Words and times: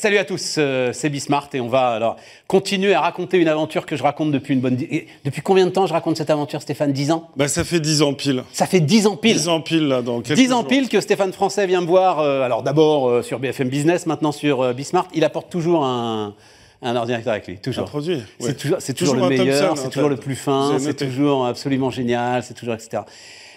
salut 0.00 0.16
à 0.18 0.24
tous, 0.24 0.56
euh, 0.58 0.92
c'est 0.94 1.10
Bismart 1.10 1.50
et 1.52 1.60
on 1.60 1.68
va 1.68 1.88
alors 1.88 2.16
continuer 2.46 2.94
à 2.94 3.00
raconter 3.02 3.36
une 3.38 3.48
aventure 3.48 3.84
que 3.84 3.96
je 3.96 4.02
raconte 4.02 4.30
depuis 4.32 4.54
une 4.54 4.60
bonne... 4.60 4.78
Et 4.80 5.06
depuis 5.24 5.42
combien 5.42 5.66
de 5.66 5.70
temps 5.70 5.86
je 5.86 5.92
raconte 5.92 6.16
cette 6.16 6.30
aventure, 6.30 6.62
Stéphane? 6.62 6.92
10 6.92 7.10
ans? 7.12 7.28
Bah, 7.36 7.48
Ça 7.48 7.64
fait 7.64 7.80
10 7.80 8.00
ans 8.02 8.14
pile. 8.14 8.44
Ça 8.52 8.64
fait 8.66 8.80
10 8.80 9.06
ans 9.06 9.16
pile? 9.16 9.34
10 9.36 9.48
ans 9.48 9.60
pile, 9.60 9.88
là, 9.88 10.02
quelques 10.24 10.38
10 10.38 10.52
ans 10.52 10.64
pile 10.64 10.88
que 10.88 11.00
Stéphane 11.02 11.32
Français 11.34 11.66
vient 11.66 11.82
me 11.82 11.86
voir, 11.86 12.18
euh, 12.20 12.42
alors 12.42 12.62
d'abord 12.62 13.08
euh, 13.08 13.22
sur 13.22 13.38
BFM 13.40 13.68
Business, 13.68 14.06
maintenant 14.06 14.32
sur 14.32 14.62
euh, 14.62 14.72
Bismart. 14.72 15.06
Il 15.14 15.22
apporte 15.22 15.50
toujours 15.50 15.84
un, 15.84 16.34
un 16.80 16.96
ordinateur 16.96 17.32
avec 17.34 17.46
lui, 17.46 17.56
Un 17.56 17.58
toujours. 17.58 17.84
produit. 17.84 18.14
ouais. 18.16 18.22
C'est 18.40 18.56
toujours, 18.56 18.78
c'est 18.80 18.94
toujours, 18.94 19.14
Toujours 19.16 19.28
le 19.28 19.34
un 19.34 19.44
meilleur, 19.44 19.76
c'est 19.76 19.90
toujours 19.90 20.08
le 20.08 20.16
plus 20.16 20.32
vous 20.34 20.40
fin, 20.40 20.70
avez 20.70 20.78
c'est 20.78 20.86
noté. 20.86 21.06
toujours 21.08 21.44
absolument 21.46 21.90
génial, 21.90 22.42
c'est 22.42 22.54
toujours 22.54 22.74
etc. 22.74 23.02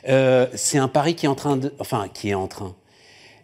Euh, 0.09 0.47
c'est 0.55 0.77
un 0.77 0.89
pari 0.89 1.15
qui 1.15 1.25
est 1.25 1.29
en 1.29 1.35
train 1.35 1.55
de, 1.55 1.73
enfin 1.79 2.07
qui 2.13 2.31
est 2.31 2.33
en 2.33 2.47
train. 2.47 2.73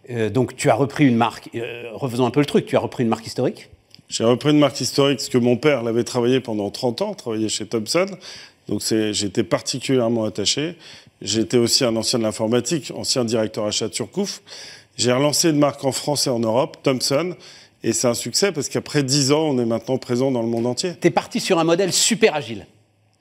Euh, 0.08 0.30
donc 0.30 0.56
tu 0.56 0.70
as 0.70 0.74
repris 0.74 1.06
une 1.06 1.16
marque. 1.16 1.50
euh, 1.54 1.90
refaisons 1.92 2.26
un 2.26 2.30
peu 2.30 2.40
le 2.40 2.46
truc. 2.46 2.66
Tu 2.66 2.76
as 2.76 2.80
repris 2.80 3.02
une 3.02 3.10
marque 3.10 3.26
historique. 3.26 3.68
J'ai 4.08 4.24
repris 4.24 4.50
une 4.50 4.58
marque 4.58 4.80
historique 4.80 5.18
parce 5.18 5.28
que 5.28 5.38
mon 5.38 5.56
père 5.56 5.82
l'avait 5.82 6.04
travaillé 6.04 6.40
pendant 6.40 6.70
30 6.70 7.02
ans, 7.02 7.14
travaillé 7.14 7.48
chez 7.48 7.66
Thomson. 7.66 8.06
Donc 8.68 8.82
j'étais 9.12 9.44
particulièrement 9.44 10.24
attaché. 10.24 10.76
J'étais 11.22 11.58
aussi 11.58 11.84
un 11.84 11.94
ancien 11.96 12.18
de 12.18 12.24
l'informatique, 12.24 12.92
ancien 12.96 13.24
directeur 13.24 13.66
achat 13.66 13.88
de 13.88 13.94
Surcouf. 13.94 14.42
J'ai 14.96 15.12
relancé 15.12 15.50
une 15.50 15.58
marque 15.58 15.84
en 15.84 15.92
France 15.92 16.26
et 16.26 16.30
en 16.30 16.40
Europe, 16.40 16.78
Thomson. 16.82 17.34
Et 17.82 17.92
c'est 17.92 18.08
un 18.08 18.14
succès 18.14 18.52
parce 18.52 18.68
qu'après 18.68 19.02
10 19.02 19.32
ans, 19.32 19.42
on 19.48 19.58
est 19.58 19.64
maintenant 19.64 19.96
présent 19.96 20.30
dans 20.30 20.42
le 20.42 20.48
monde 20.48 20.66
entier. 20.66 20.92
Tu 21.00 21.08
es 21.08 21.10
parti 21.10 21.40
sur 21.40 21.58
un 21.58 21.64
modèle 21.64 21.92
super 21.92 22.34
agile. 22.34 22.66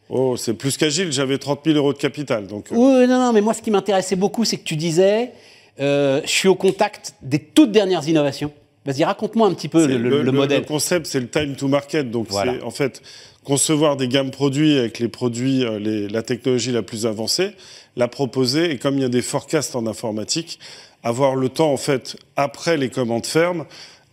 Oh, 0.09 0.35
c'est 0.38 0.55
plus 0.55 0.75
qu'agile, 0.75 1.11
j'avais 1.11 1.38
30 1.38 1.61
000 1.66 1.77
euros 1.77 1.93
de 1.93 1.97
capital. 1.99 2.47
Donc, 2.47 2.71
euh, 2.71 2.75
Oui, 2.75 3.07
non, 3.07 3.19
non, 3.19 3.31
mais 3.31 3.41
moi, 3.41 3.53
ce 3.53 3.61
qui 3.61 3.69
m'intéressait 3.69 4.16
beaucoup, 4.16 4.43
c'est 4.43 4.57
que 4.57 4.63
tu 4.63 4.75
disais, 4.75 5.31
euh, 5.79 6.21
je 6.23 6.29
suis 6.29 6.47
au 6.47 6.55
contact 6.55 7.16
des 7.22 7.39
toutes 7.39 7.72
dernières 7.72 8.08
innovations. 8.08 8.52
Vas-y, 8.85 9.03
raconte-moi 9.03 9.47
un 9.47 9.53
petit 9.53 9.67
peu 9.67 9.86
le, 9.86 9.97
le- 9.97 10.21
le 10.23 10.31
modèle. 10.31 10.61
Le 10.61 10.66
concept, 10.66 11.05
c'est 11.05 11.19
le 11.19 11.30
time 11.30 11.55
to 11.55 11.67
market. 11.67 12.09
Donc, 12.09 12.27
Voilà. 12.30 12.53
c'est 12.58 12.63
en 12.63 12.71
fait 12.71 13.02
concevoir 13.44 13.97
des 13.97 14.08
gammes 14.08 14.31
produits 14.31 14.77
avec 14.77 14.99
les 14.99 15.08
produits, 15.09 15.63
euh, 15.66 15.80
les- 15.80 16.08
la 16.08 16.23
technologie 16.23 16.71
la 16.71 16.81
plus 16.81 17.05
avancée, 17.05 17.52
la 17.97 18.08
proposer. 18.08 18.71
Et 18.71 18.77
comme 18.77 18.95
il 18.95 19.02
y 19.02 19.05
a 19.05 19.09
des 19.09 19.21
forecasts 19.21 19.75
en 19.75 19.86
informatique, 19.86 20.59
avoir 21.03 21.36
le 21.36 21.49
temps, 21.49 21.71
en 21.71 21.77
fait, 21.77 22.16
après 22.36 22.77
les 22.77 22.89
commandes 22.89 23.25
fermes, 23.25 23.66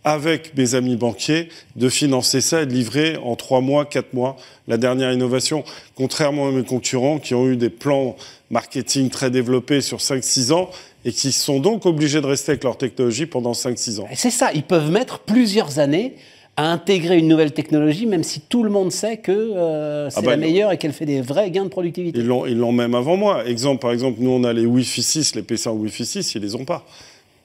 avec 0.03 0.55
mes 0.55 0.75
amis 0.75 0.95
banquiers, 0.95 1.49
de 1.75 1.89
financer 1.89 2.39
ça 2.39 2.61
et 2.61 2.65
de 2.65 2.71
livrer 2.71 3.17
en 3.17 3.35
trois 3.35 3.59
mois, 3.59 3.83
quatre 3.85 4.13
mois 4.13 4.37
la 4.67 4.77
dernière 4.77 5.11
innovation. 5.11 5.63
Contrairement 5.95 6.47
à 6.47 6.51
mes 6.51 6.63
concurrents 6.63 7.19
qui 7.19 7.33
ont 7.33 7.47
eu 7.47 7.57
des 7.57 7.69
plans 7.69 8.15
marketing 8.49 9.09
très 9.09 9.29
développés 9.31 9.81
sur 9.81 9.97
5-6 9.99 10.53
ans 10.53 10.69
et 11.07 11.13
qui 11.13 11.31
sont 11.31 11.61
donc 11.61 11.85
obligés 11.85 12.19
de 12.19 12.25
rester 12.25 12.51
avec 12.51 12.65
leur 12.65 12.77
technologie 12.77 13.25
pendant 13.25 13.53
5-6 13.53 14.01
ans. 14.01 14.07
C'est 14.13 14.29
ça, 14.29 14.51
ils 14.53 14.63
peuvent 14.63 14.91
mettre 14.91 15.19
plusieurs 15.19 15.79
années 15.79 16.15
à 16.57 16.69
intégrer 16.69 17.17
une 17.17 17.29
nouvelle 17.29 17.53
technologie, 17.53 18.05
même 18.05 18.23
si 18.23 18.41
tout 18.41 18.61
le 18.61 18.69
monde 18.69 18.91
sait 18.91 19.15
que 19.15 19.31
euh, 19.31 20.09
c'est 20.09 20.17
Ah 20.19 20.21
bah, 20.21 20.31
la 20.31 20.37
meilleure 20.37 20.73
et 20.73 20.77
qu'elle 20.77 20.91
fait 20.91 21.05
des 21.05 21.21
vrais 21.21 21.49
gains 21.49 21.63
de 21.63 21.69
productivité. 21.69 22.19
Ils 22.19 22.25
l'ont, 22.25 22.45
ils 22.45 22.57
l'ont 22.57 22.73
même 22.73 22.93
avant 22.93 23.15
moi. 23.15 23.47
Exemple, 23.47 23.79
par 23.79 23.93
exemple, 23.93 24.17
nous, 24.19 24.31
on 24.31 24.43
a 24.43 24.51
les 24.51 24.65
Wi-Fi 24.65 25.01
6, 25.01 25.35
les 25.35 25.43
PC 25.43 25.69
en 25.69 25.75
Wi-Fi 25.75 26.05
6, 26.05 26.35
ils 26.35 26.41
les 26.41 26.55
ont 26.55 26.65
pas. 26.65 26.85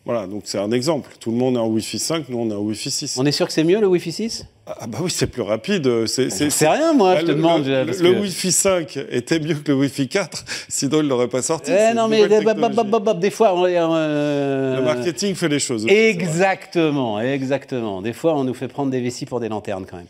Voilà, 0.04 0.26
donc 0.26 0.42
c'est 0.46 0.58
un 0.58 0.72
exemple. 0.72 1.10
Tout 1.20 1.30
le 1.30 1.36
monde 1.36 1.54
est 1.54 1.60
en 1.60 1.68
Wi-Fi 1.68 2.00
5, 2.00 2.28
nous, 2.30 2.38
on 2.38 2.50
est 2.50 2.54
en 2.54 2.62
Wi-Fi 2.62 2.90
6. 2.90 3.16
On 3.16 3.26
est 3.26 3.32
sûr 3.32 3.46
que 3.46 3.52
c'est 3.52 3.62
mieux 3.62 3.80
le 3.80 3.86
Wi-Fi 3.86 4.10
6 4.10 4.46
Ah 4.64 4.86
bah 4.86 4.98
oui, 5.02 5.10
c'est 5.10 5.26
plus 5.26 5.42
rapide. 5.42 6.06
C'est, 6.06 6.30
c'est, 6.30 6.48
C'est 6.50 6.68
rien, 6.68 6.92
moi, 6.92 7.14
Ah, 7.16 7.20
je 7.20 7.22
te 7.26 7.30
le- 7.32 7.34
demande. 7.34 7.66
Le, 7.66 7.84
parce 7.84 7.98
le 7.98 8.12
que- 8.12 8.18
Wi-Fi 8.20 8.52
5 8.52 8.96
était 9.10 9.40
mieux 9.40 9.54
que 9.56 9.72
le 9.72 9.78
Wi-Fi 9.78 10.06
4, 10.08 10.44
sinon 10.68 10.98
il 11.00 11.04
ne 11.04 11.08
l'aurait 11.08 11.26
pas 11.28 11.42
sorti. 11.42 11.72
Eh 11.72 11.94
non, 11.94 12.06
mais 12.06 12.28
des 12.28 13.30
fois, 13.30 13.54
on 13.54 13.64
euh, 13.66 14.76
Le 14.76 14.82
marketing 14.82 15.34
fait 15.34 15.48
les 15.48 15.58
choses. 15.58 15.84
aussi. 15.84 15.92
Exactement, 15.94 17.20
exactement. 17.20 18.02
Des 18.02 18.12
fois, 18.12 18.34
on 18.36 18.44
nous 18.44 18.54
fait 18.54 18.68
prendre 18.68 18.90
des 18.92 19.00
vessies 19.00 19.26
pour 19.26 19.40
des 19.40 19.48
lanternes 19.48 19.84
quand 19.90 19.96
même. 19.96 20.06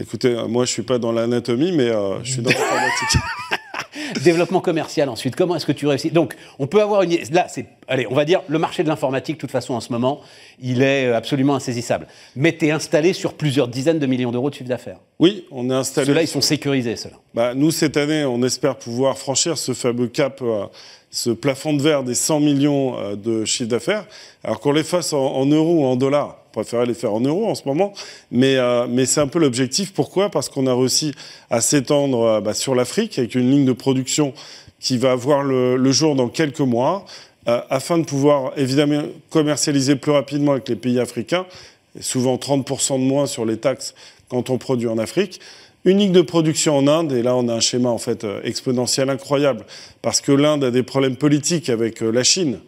Écoutez, 0.00 0.28
euh, 0.28 0.46
moi, 0.46 0.64
je 0.64 0.70
suis 0.70 0.82
pas 0.82 0.98
dans 0.98 1.12
l'anatomie, 1.12 1.72
mais 1.72 1.90
euh, 1.90 2.22
je 2.22 2.32
suis 2.34 2.42
dans 2.42 2.50
l'informatique. 2.50 3.18
Développement 4.20 4.60
commercial 4.60 5.08
ensuite, 5.08 5.36
comment 5.36 5.56
est-ce 5.56 5.66
que 5.66 5.72
tu 5.72 5.86
réussis? 5.86 6.10
Donc, 6.10 6.36
on 6.58 6.66
peut 6.66 6.80
avoir 6.80 7.02
une... 7.02 7.16
Là, 7.32 7.46
c'est... 7.48 7.66
Allez, 7.88 8.06
on 8.10 8.14
va 8.14 8.24
dire, 8.24 8.42
le 8.48 8.58
marché 8.58 8.82
de 8.82 8.88
l'informatique, 8.88 9.36
de 9.36 9.40
toute 9.40 9.50
façon, 9.50 9.74
en 9.74 9.80
ce 9.80 9.92
moment, 9.92 10.20
il 10.60 10.82
est 10.82 11.06
euh, 11.06 11.16
absolument 11.16 11.54
insaisissable. 11.54 12.06
Mais 12.36 12.56
tu 12.56 12.66
es 12.66 12.70
installé 12.70 13.12
sur 13.12 13.34
plusieurs 13.34 13.68
dizaines 13.68 13.98
de 13.98 14.06
millions 14.06 14.32
d'euros 14.32 14.50
de 14.50 14.54
chiffre 14.54 14.68
d'affaires. 14.68 14.98
oui, 15.18 15.46
on 15.50 15.68
est 15.70 15.74
installé. 15.74 16.06
Ceux-là, 16.06 16.22
ils 16.22 16.28
sont 16.28 16.40
sécurisés, 16.40 16.96
ceux-là. 16.96 17.16
Bah, 17.34 17.54
nous, 17.54 17.70
cette 17.70 17.96
année, 17.96 18.24
on 18.24 18.42
espère 18.42 18.76
pouvoir 18.76 19.18
franchir 19.18 19.58
ce 19.58 19.72
fameux 19.72 20.08
cap, 20.08 20.40
euh, 20.42 20.66
ce 21.10 21.30
plafond 21.30 21.74
de 21.74 21.82
verre 21.82 22.02
des 22.02 22.14
100 22.14 22.40
millions 22.40 22.98
euh, 22.98 23.16
de 23.16 23.44
chiffre 23.44 23.68
d'affaires. 23.68 24.06
Alors 24.44 24.60
qu'on 24.60 24.72
les 24.72 24.84
fasse 24.84 25.12
en, 25.12 25.24
en 25.24 25.46
euros 25.46 25.80
ou 25.80 25.84
en 25.84 25.96
dollars, 25.96 26.41
on 26.52 26.60
préférait 26.60 26.86
les 26.86 26.94
faire 26.94 27.14
en 27.14 27.20
euros 27.20 27.46
en 27.46 27.54
ce 27.54 27.62
moment, 27.64 27.94
mais, 28.30 28.56
euh, 28.56 28.86
mais 28.88 29.06
c'est 29.06 29.20
un 29.20 29.26
peu 29.26 29.38
l'objectif. 29.38 29.92
Pourquoi? 29.94 30.28
Parce 30.28 30.50
qu'on 30.50 30.66
a 30.66 30.74
réussi 30.74 31.14
à 31.50 31.62
s'étendre 31.62 32.22
euh, 32.22 32.40
bah, 32.40 32.52
sur 32.52 32.74
l'Afrique 32.74 33.18
avec 33.18 33.34
une 33.34 33.50
ligne 33.50 33.64
de 33.64 33.72
production 33.72 34.34
qui 34.78 34.98
va 34.98 35.14
voir 35.14 35.42
le, 35.42 35.92
jour 35.92 36.14
dans 36.14 36.28
quelques 36.28 36.60
mois, 36.60 37.06
euh, 37.48 37.60
afin 37.70 37.96
de 37.98 38.04
pouvoir 38.04 38.52
évidemment 38.56 39.02
commercialiser 39.30 39.96
plus 39.96 40.12
rapidement 40.12 40.52
avec 40.52 40.68
les 40.68 40.76
pays 40.76 41.00
africains, 41.00 41.46
et 41.98 42.02
souvent 42.02 42.36
30% 42.36 42.98
de 42.98 43.04
moins 43.04 43.26
sur 43.26 43.46
les 43.46 43.56
taxes 43.56 43.94
quand 44.28 44.50
on 44.50 44.58
produit 44.58 44.88
en 44.88 44.98
Afrique. 44.98 45.40
Unique 45.84 46.12
de 46.12 46.20
production 46.22 46.76
en 46.76 46.86
Inde, 46.86 47.12
et 47.12 47.22
là 47.22 47.34
on 47.34 47.48
a 47.48 47.54
un 47.54 47.60
schéma 47.60 47.88
en 47.88 47.98
fait 47.98 48.26
exponentiel 48.44 49.08
incroyable, 49.08 49.64
parce 50.02 50.20
que 50.20 50.32
l'Inde 50.32 50.64
a 50.64 50.70
des 50.70 50.82
problèmes 50.82 51.16
politiques 51.16 51.70
avec 51.70 52.00
la 52.00 52.22
Chine, 52.22 52.58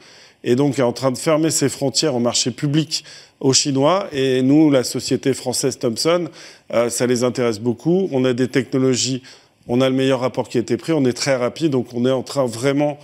et 0.45 0.55
donc 0.55 0.79
est 0.79 0.83
en 0.83 0.93
train 0.93 1.11
de 1.11 1.19
fermer 1.19 1.51
ses 1.51 1.69
frontières 1.69 2.15
au 2.15 2.21
marché 2.21 2.51
public 2.53 3.05
aux 3.41 3.53
Chinois, 3.53 4.07
et 4.13 4.43
nous, 4.43 4.71
la 4.71 4.85
société 4.85 5.35
française 5.35 5.79
Thomson, 5.79 6.29
euh, 6.73 6.89
ça 6.89 7.07
les 7.07 7.25
intéresse 7.25 7.59
beaucoup. 7.59 8.09
On 8.13 8.25
a 8.25 8.33
des 8.33 8.49
technologies, 8.49 9.23
on 9.67 9.81
a 9.81 9.89
le 9.89 9.95
meilleur 9.95 10.21
rapport 10.21 10.49
qui 10.49 10.59
a 10.59 10.61
été 10.61 10.77
pris, 10.77 10.93
on 10.93 11.05
est 11.05 11.13
très 11.13 11.37
rapide, 11.37 11.73
donc 11.73 11.89
on 11.93 12.07
est 12.07 12.11
en 12.11 12.23
train 12.23 12.47
vraiment, 12.47 12.99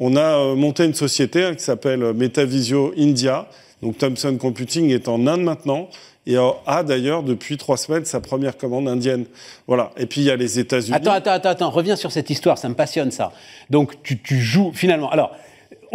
on 0.00 0.16
a 0.16 0.20
euh, 0.20 0.54
monté 0.54 0.84
une 0.84 0.94
société 0.94 1.54
qui 1.56 1.62
s'appelle 1.62 2.02
euh, 2.02 2.12
Metavisio 2.12 2.92
India, 2.98 3.48
donc 3.80 3.96
Thomson 3.98 4.36
Computing 4.38 4.90
est 4.90 5.08
en 5.08 5.26
Inde 5.26 5.42
maintenant, 5.42 5.88
et 6.26 6.36
a 6.66 6.82
d'ailleurs 6.82 7.22
depuis 7.22 7.56
trois 7.56 7.76
semaines 7.76 8.04
sa 8.04 8.20
première 8.20 8.56
commande 8.56 8.88
indienne. 8.88 9.26
Voilà. 9.68 9.92
Et 9.96 10.06
puis 10.06 10.22
il 10.22 10.24
y 10.24 10.30
a 10.32 10.34
les 10.34 10.58
États-Unis. 10.58 10.96
Attends, 10.96 11.12
attends, 11.12 11.30
attends, 11.30 11.50
attends, 11.50 11.70
reviens 11.70 11.94
sur 11.94 12.10
cette 12.10 12.30
histoire, 12.30 12.58
ça 12.58 12.68
me 12.68 12.74
passionne 12.74 13.12
ça. 13.12 13.30
Donc 13.70 14.02
tu, 14.02 14.20
tu 14.20 14.40
joues 14.40 14.72
finalement. 14.74 15.08
Alors, 15.08 15.36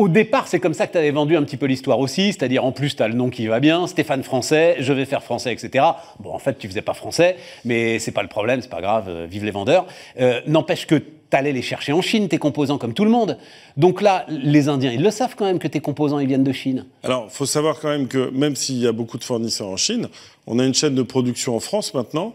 au 0.01 0.09
départ, 0.09 0.47
c'est 0.47 0.59
comme 0.59 0.73
ça 0.73 0.87
que 0.87 0.93
tu 0.93 0.97
avais 0.97 1.11
vendu 1.11 1.37
un 1.37 1.43
petit 1.43 1.57
peu 1.57 1.67
l'histoire 1.67 1.99
aussi, 1.99 2.33
c'est-à-dire 2.33 2.65
en 2.65 2.71
plus, 2.71 2.95
tu 2.95 3.03
as 3.03 3.07
le 3.07 3.13
nom 3.13 3.29
qui 3.29 3.45
va 3.45 3.59
bien, 3.59 3.85
Stéphane 3.85 4.23
Français, 4.23 4.77
je 4.79 4.93
vais 4.93 5.05
faire 5.05 5.21
français, 5.21 5.53
etc. 5.53 5.85
Bon, 6.19 6.33
en 6.33 6.39
fait, 6.39 6.57
tu 6.57 6.67
faisais 6.67 6.81
pas 6.81 6.95
français, 6.95 7.37
mais 7.65 7.99
c'est 7.99 8.11
pas 8.11 8.23
le 8.23 8.27
problème, 8.27 8.61
c'est 8.63 8.69
pas 8.69 8.81
grave, 8.81 9.05
euh, 9.09 9.27
vive 9.29 9.45
les 9.45 9.51
vendeurs. 9.51 9.85
Euh, 10.19 10.41
N'empêche 10.47 10.87
que 10.87 10.95
tu 10.95 11.05
allais 11.33 11.51
les 11.51 11.61
chercher 11.61 11.93
en 11.93 12.01
Chine, 12.01 12.29
tes 12.29 12.39
composants, 12.39 12.79
comme 12.79 12.95
tout 12.95 13.05
le 13.05 13.11
monde. 13.11 13.37
Donc 13.77 14.01
là, 14.01 14.25
les 14.27 14.69
Indiens, 14.69 14.91
ils 14.91 15.03
le 15.03 15.11
savent 15.11 15.35
quand 15.35 15.45
même 15.45 15.59
que 15.59 15.67
tes 15.67 15.81
composants, 15.81 16.17
ils 16.17 16.27
viennent 16.27 16.43
de 16.43 16.51
Chine. 16.51 16.87
Alors, 17.03 17.27
il 17.29 17.33
faut 17.35 17.45
savoir 17.45 17.79
quand 17.79 17.89
même 17.89 18.07
que 18.07 18.31
même 18.31 18.55
s'il 18.55 18.79
y 18.79 18.87
a 18.87 18.91
beaucoup 18.91 19.19
de 19.19 19.23
fournisseurs 19.23 19.67
en 19.67 19.77
Chine, 19.77 20.09
on 20.47 20.57
a 20.57 20.65
une 20.65 20.73
chaîne 20.73 20.95
de 20.95 21.03
production 21.03 21.55
en 21.55 21.59
France 21.59 21.93
maintenant, 21.93 22.33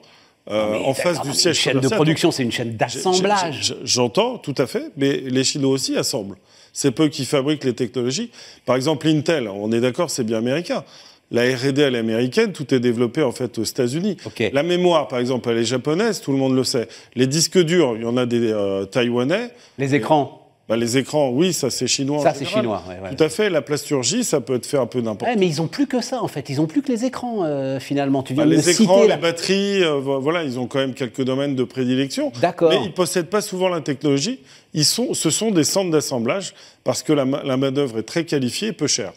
euh, 0.49 0.71
Mais 0.71 0.85
en 0.87 0.95
face 0.95 1.21
du 1.23 1.33
siège 1.33 1.57
Une 1.57 1.63
chaîne 1.63 1.81
de 1.81 1.89
production, 1.89 2.31
c'est 2.31 2.45
une 2.45 2.53
chaîne 2.53 2.77
d'assemblage. 2.77 3.75
J'entends, 3.83 4.39
tout 4.39 4.55
à 4.57 4.69
fait, 4.69 4.93
mais 4.97 5.17
les 5.17 5.43
Chinois 5.43 5.73
aussi 5.73 5.97
assemblent. 5.97 6.37
C'est 6.77 6.91
peu 6.91 7.09
qui 7.09 7.25
fabriquent 7.25 7.65
les 7.65 7.73
technologies. 7.73 8.31
Par 8.67 8.77
exemple, 8.77 9.09
Intel, 9.09 9.49
on 9.49 9.73
est 9.73 9.81
d'accord, 9.81 10.11
c'est 10.11 10.25
bien 10.25 10.37
américain. 10.37 10.85
La 11.31 11.45
R&D, 11.45 11.81
elle 11.81 11.95
est 11.95 11.99
américaine, 11.99 12.53
tout 12.53 12.75
est 12.75 12.81
développé 12.81 13.23
en 13.23 13.33
fait 13.33 13.57
aux 13.57 13.65
États-Unis. 13.65 14.19
La 14.53 14.63
mémoire, 14.63 15.09
par 15.09 15.19
exemple, 15.19 15.49
elle 15.49 15.57
est 15.57 15.65
japonaise, 15.65 16.21
tout 16.21 16.33
le 16.33 16.39
monde 16.39 16.55
le 16.55 16.65
sait. 16.65 16.87
Les 17.15 17.27
disques 17.27 17.59
durs, 17.59 17.95
il 17.97 18.03
y 18.03 18.05
en 18.05 18.19
a 18.19 18.27
des 18.27 18.53
euh, 18.53 18.85
taïwanais. 18.85 19.53
Les 19.79 19.95
écrans. 19.95 20.46
Bah, 20.69 20.77
les 20.77 20.99
écrans, 20.99 21.31
oui, 21.31 21.53
ça 21.53 21.71
c'est 21.71 21.87
chinois. 21.87 22.21
Ça, 22.25 22.35
c'est 22.35 22.45
chinois, 22.45 22.83
ouais, 22.89 22.97
ouais. 23.01 23.15
Tout 23.15 23.23
à 23.23 23.29
fait. 23.29 23.51
La 23.51 23.63
plasturgie, 23.63 24.25
ça 24.25 24.41
peut 24.41 24.57
être 24.57 24.67
fait 24.67 24.79
un 24.79 24.87
peu 24.87 25.01
n'importe 25.01 25.31
Ouais, 25.31 25.37
mais 25.39 25.47
ils 25.47 25.63
ont 25.63 25.69
plus 25.69 25.87
que 25.87 26.01
ça 26.01 26.21
en 26.21 26.27
fait. 26.27 26.49
Ils 26.51 26.61
ont 26.61 26.67
plus 26.67 26.83
que 26.83 26.91
les 26.91 27.05
écrans 27.05 27.45
euh, 27.45 27.79
finalement. 27.79 28.25
Tu 28.25 28.35
viens 28.35 28.43
Bah, 28.43 28.51
de 28.51 28.57
les 28.57 28.63
me 28.63 28.69
écrans, 28.69 28.97
citer 29.03 29.15
les 29.15 29.21
batteries, 29.21 29.85
euh, 29.85 30.01
vo- 30.01 30.19
voilà, 30.21 30.43
ils 30.43 30.59
ont 30.59 30.67
quand 30.67 30.81
même 30.81 30.95
quelques 30.95 31.23
domaines 31.23 31.55
de 31.55 31.63
prédilection. 31.63 32.33
D'accord. 32.41 32.71
Mais 32.71 32.81
ils 32.85 32.93
possèdent 32.93 33.29
pas 33.31 33.43
souvent 33.43 33.69
la 33.69 33.81
technologie. 33.81 34.41
Ils 34.75 34.85
sont, 34.85 35.15
ce 35.15 35.31
sont 35.31 35.53
des 35.53 35.63
centres 35.63 35.91
d'assemblage 35.93 36.53
parce 36.83 37.05
que 37.05 37.13
la, 37.13 37.25
ma- 37.25 37.45
la 37.45 37.57
main 37.57 37.71
d'œuvre 37.71 37.99
est 38.01 38.03
très 38.03 38.25
qualifiée 38.25 38.69
et 38.69 38.73
peu 38.73 38.89
chère. 38.89 39.13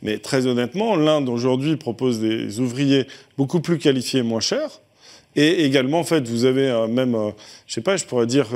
Mais 0.00 0.16
très 0.16 0.46
honnêtement, 0.46 0.96
l'Inde 0.96 1.28
aujourd'hui 1.28 1.76
propose 1.76 2.18
des 2.18 2.60
ouvriers 2.60 3.06
beaucoup 3.36 3.60
plus 3.60 3.76
qualifiés 3.76 4.20
et 4.20 4.22
moins 4.22 4.40
chers. 4.40 4.80
Et 5.36 5.64
également, 5.64 5.98
en 5.98 6.04
fait, 6.04 6.26
vous 6.28 6.44
avez 6.44 6.68
euh, 6.70 6.86
même, 6.86 7.16
je 7.66 7.74
sais 7.74 7.80
pas, 7.80 7.96
je 7.96 8.04
pourrais 8.04 8.26
dire, 8.26 8.46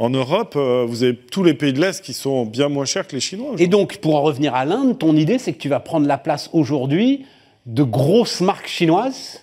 en 0.00 0.08
Europe, 0.08 0.54
euh, 0.56 0.86
vous 0.88 1.02
avez 1.02 1.14
tous 1.14 1.44
les 1.44 1.52
pays 1.52 1.74
de 1.74 1.80
l'Est 1.80 2.02
qui 2.02 2.14
sont 2.14 2.46
bien 2.46 2.70
moins 2.70 2.86
chers 2.86 3.06
que 3.06 3.14
les 3.14 3.20
Chinois. 3.20 3.52
Et 3.58 3.66
donc, 3.66 3.98
pour 3.98 4.16
en 4.16 4.22
revenir 4.22 4.54
à 4.54 4.64
l'Inde, 4.64 4.98
ton 4.98 5.14
idée, 5.14 5.38
c'est 5.38 5.52
que 5.52 5.58
tu 5.58 5.68
vas 5.68 5.78
prendre 5.78 6.06
la 6.06 6.16
place 6.16 6.48
aujourd'hui 6.54 7.26
de 7.66 7.82
grosses 7.82 8.40
marques 8.40 8.66
chinoises. 8.66 9.42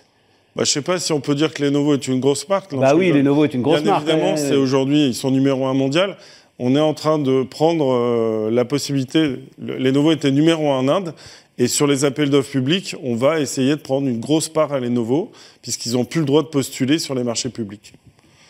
Bah, 0.56 0.64
je 0.64 0.72
sais 0.72 0.82
pas 0.82 0.98
si 0.98 1.12
on 1.12 1.20
peut 1.20 1.36
dire 1.36 1.54
que 1.54 1.62
Lenovo 1.62 1.94
est 1.94 2.08
une 2.08 2.18
grosse 2.18 2.48
marque. 2.48 2.74
Bah 2.74 2.96
oui. 2.96 3.12
Lenovo 3.12 3.44
est 3.44 3.54
une 3.54 3.62
grosse 3.62 3.82
Bien 3.82 3.92
marque, 3.92 4.08
Évidemment, 4.08 4.32
ouais, 4.32 4.36
c'est 4.36 4.50
ouais. 4.50 4.56
aujourd'hui, 4.56 5.06
ils 5.06 5.14
sont 5.14 5.30
numéro 5.30 5.64
un 5.64 5.74
mondial. 5.74 6.16
on 6.58 6.74
est 6.74 6.80
en 6.80 6.92
train 6.92 7.20
de 7.20 7.44
prendre 7.44 7.92
euh, 7.92 8.50
la 8.50 8.64
possibilité. 8.64 9.36
Lenovo 9.58 10.10
était 10.10 10.32
numéro 10.32 10.72
un 10.72 10.78
en 10.78 10.88
Inde. 10.88 11.14
Et 11.58 11.68
sur 11.68 11.86
les 11.86 12.04
appels 12.04 12.30
d'offres 12.30 12.50
publics, 12.50 12.96
on 13.04 13.14
va 13.14 13.38
essayer 13.38 13.76
de 13.76 13.80
prendre 13.80 14.08
une 14.08 14.18
grosse 14.18 14.48
part 14.48 14.72
à 14.72 14.80
Lenovo, 14.80 15.30
puisqu'ils 15.62 15.92
n'ont 15.92 16.04
plus 16.04 16.18
le 16.18 16.26
droit 16.26 16.42
de 16.42 16.48
postuler 16.48 16.98
sur 16.98 17.14
les 17.14 17.22
marchés 17.22 17.48
publics. 17.48 17.92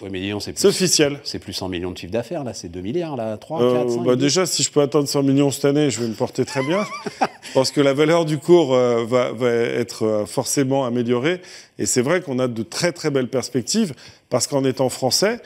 Oui, 0.00 0.08
mais 0.12 0.20
disons, 0.20 0.38
c'est 0.40 0.56
C'est 0.58 0.68
officiel. 0.68 1.18
C'est 1.24 1.38
plus 1.38 1.52
100 1.52 1.68
millions 1.68 1.90
de 1.90 1.98
chiffre 1.98 2.12
d'affaires, 2.12 2.44
là, 2.44 2.54
c'est 2.54 2.68
2 2.68 2.80
milliards, 2.80 3.16
là, 3.16 3.36
3, 3.36 3.62
Euh, 3.62 3.74
4, 3.84 3.90
5. 3.90 4.04
bah 4.04 4.16
déjà, 4.16 4.46
si 4.46 4.62
je 4.62 4.70
peux 4.70 4.80
atteindre 4.80 5.08
100 5.08 5.22
millions 5.24 5.50
cette 5.50 5.64
année, 5.64 5.90
je 5.90 6.00
vais 6.00 6.06
me 6.06 6.14
porter 6.14 6.44
très 6.44 6.62
bien. 6.62 6.86
je 7.42 7.52
pense 7.52 7.72
que 7.72 7.80
la 7.80 7.94
valeur 7.94 8.24
du 8.24 8.38
cours 8.38 8.74
euh, 8.74 9.04
va, 9.04 9.32
va 9.32 9.50
être 9.50 10.04
euh, 10.04 10.26
forcément 10.26 10.84
améliorée. 10.84 11.40
Et 11.78 11.86
c'est 11.86 12.02
vrai 12.02 12.20
qu'on 12.20 12.38
a 12.38 12.46
de 12.48 12.62
très 12.62 12.92
très 12.92 13.10
belles 13.10 13.28
perspectives, 13.28 13.94
parce 14.30 14.46
qu'en 14.46 14.64
étant 14.64 14.88
français, 14.88 15.40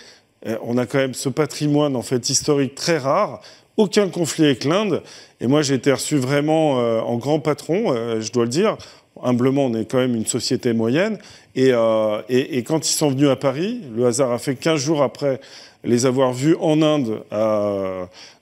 euh, 0.47 0.57
on 0.63 0.77
a 0.77 0.85
quand 0.87 0.99
même 0.99 1.15
ce 1.15 1.29
patrimoine 1.31 1.97
en 1.97 2.03
fait 2.03 2.29
historique 2.29 2.75
très 2.75 2.99
rare. 2.99 3.41
Aucun 3.79 4.09
conflit 4.11 4.45
avec 4.45 4.65
l'Inde. 4.65 5.03
Et 5.41 5.47
moi, 5.47 5.63
j'ai 5.63 5.75
été 5.77 5.91
reçu 5.91 6.17
vraiment 6.19 6.79
euh, 6.81 7.01
en 7.01 7.17
grand 7.17 7.41
patron, 7.41 7.91
euh, 7.95 8.21
je 8.21 8.31
dois 8.31 8.45
le 8.45 8.51
dire. 8.51 8.77
Humblement, 9.23 9.67
on 9.67 9.75
est 9.75 9.85
quand 9.85 9.99
même 9.99 10.15
une 10.15 10.27
société 10.27 10.73
moyenne. 10.73 11.19
Et, 11.55 11.71
euh, 11.73 12.23
et, 12.29 12.63
quand 12.63 12.89
ils 12.89 12.93
sont 12.93 13.11
venus 13.11 13.29
à 13.29 13.37
Paris, 13.37 13.81
le 13.95 14.07
hasard 14.07 14.33
a 14.33 14.39
fait 14.39 14.57
15 14.57 14.81
jours 14.81 15.03
après 15.03 15.41
les 15.85 16.07
avoir 16.07 16.33
vus 16.33 16.57
en 16.61 16.81
Inde, 16.83 17.23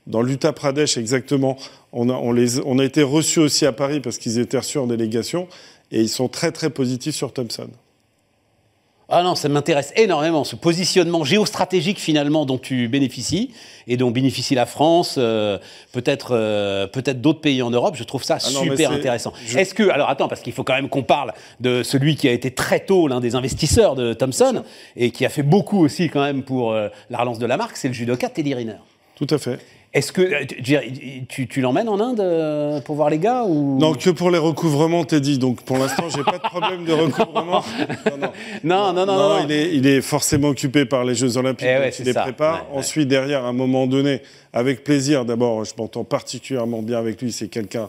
dans 0.06 0.22
l'Uttar 0.22 0.54
Pradesh 0.54 0.96
exactement, 0.96 1.56
on 1.92 2.08
a, 2.08 2.14
on, 2.14 2.78
a 2.78 2.84
été 2.84 3.02
reçus 3.02 3.38
aussi 3.38 3.66
à 3.66 3.72
Paris 3.72 4.00
parce 4.00 4.18
qu'ils 4.18 4.38
étaient 4.38 4.58
reçus 4.58 4.78
en 4.78 4.86
délégation. 4.86 5.48
Et 5.92 6.00
ils 6.00 6.08
sont 6.08 6.28
très 6.28 6.52
très 6.52 6.70
positifs 6.70 7.14
sur 7.14 7.32
Thomson. 7.32 7.68
Ah 9.12 9.22
non, 9.22 9.34
ça 9.34 9.48
m'intéresse 9.48 9.92
énormément, 9.96 10.44
ce 10.44 10.54
positionnement 10.56 11.24
géostratégique 11.24 11.98
finalement 11.98 12.46
dont 12.46 12.58
tu 12.58 12.86
bénéficies 12.88 13.50
et 13.88 13.96
dont 13.96 14.10
bénéficie 14.10 14.54
la 14.54 14.66
France, 14.66 15.16
euh, 15.18 15.58
peut-être 15.92 16.28
euh, 16.32 16.86
peut-être 16.86 17.20
d'autres 17.20 17.40
pays 17.40 17.60
en 17.62 17.70
Europe. 17.70 17.96
Je 17.96 18.04
trouve 18.04 18.22
ça 18.22 18.38
Ah 18.40 18.50
non, 18.52 18.62
super 18.62 18.90
intéressant. 18.92 19.32
je- 19.46 19.58
Est-ce 19.58 19.74
que, 19.74 19.88
alors 19.90 20.08
attends, 20.10 20.28
parce 20.28 20.40
qu'il 20.42 20.52
faut 20.52 20.62
quand 20.64 20.74
même 20.74 20.88
qu'on 20.88 21.02
parle 21.02 21.32
de 21.58 21.82
celui 21.82 22.14
qui 22.14 22.28
a 22.28 22.32
été 22.32 22.52
très 22.52 22.80
tôt 22.80 23.08
l'un 23.08 23.20
des 23.20 23.34
investisseurs 23.34 23.96
de 23.96 24.12
Thomson 24.14 24.62
et 24.96 25.10
qui 25.10 25.26
a 25.26 25.28
fait 25.28 25.42
beaucoup 25.42 25.84
aussi 25.84 26.08
quand 26.08 26.22
même 26.22 26.42
pour 26.44 26.72
euh, 26.72 26.88
la 27.10 27.18
relance 27.18 27.38
de 27.40 27.46
la 27.46 27.56
marque, 27.56 27.76
c'est 27.76 27.88
le 27.88 27.94
judoka 27.94 28.28
Teddy 28.28 28.54
Riner. 28.54 28.74
Tout 29.20 29.34
à 29.34 29.38
fait. 29.38 29.58
Est-ce 29.92 30.12
que 30.12 30.22
euh, 30.22 31.24
tu, 31.28 31.60
l'emmènes 31.60 31.88
en 31.88 31.98
Inde 32.00 32.20
euh, 32.20 32.80
pour 32.80 32.94
voir 32.94 33.10
les 33.10 33.18
gars 33.18 33.42
ou? 33.42 33.76
Non, 33.78 33.92
que 33.92 34.10
pour 34.10 34.30
les 34.30 34.38
recouvrements, 34.38 35.04
t'es 35.04 35.20
dit. 35.20 35.36
Donc 35.36 35.62
pour 35.62 35.78
l'instant, 35.78 36.04
j'ai 36.08 36.22
pas 36.22 36.38
de 36.38 36.42
problème 36.42 36.84
de 36.84 36.92
recouvrement. 36.92 37.62
Non, 38.64 38.86
non. 38.92 38.92
Non, 38.92 38.92
non, 38.92 39.06
non, 39.06 39.18
non, 39.18 39.28
non. 39.40 39.44
Il, 39.44 39.52
est, 39.52 39.74
il 39.74 39.86
est 39.86 40.00
forcément 40.00 40.48
occupé 40.48 40.84
par 40.84 41.04
les 41.04 41.14
Jeux 41.14 41.36
Olympiques, 41.36 41.68
Eh 41.68 41.78
ouais, 41.78 41.90
il 41.98 42.04
les 42.04 42.12
ça. 42.12 42.22
prépare. 42.22 42.66
Ouais, 42.68 42.72
ouais. 42.74 42.78
Ensuite, 42.78 43.08
derrière, 43.08 43.44
à 43.44 43.48
un 43.48 43.52
moment 43.52 43.86
donné, 43.86 44.22
avec 44.52 44.84
plaisir, 44.84 45.24
d'abord, 45.24 45.64
je 45.64 45.72
m'entends 45.76 46.04
particulièrement 46.04 46.82
bien 46.82 46.98
avec 46.98 47.20
lui. 47.20 47.32
C'est 47.32 47.48
quelqu'un 47.48 47.88